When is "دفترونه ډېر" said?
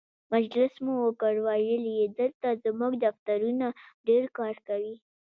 3.05-4.23